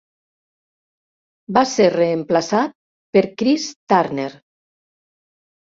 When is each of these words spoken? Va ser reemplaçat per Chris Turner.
Va 1.57 1.63
ser 1.73 1.87
reemplaçat 1.95 2.73
per 3.17 3.23
Chris 3.43 3.69
Turner. 3.95 4.29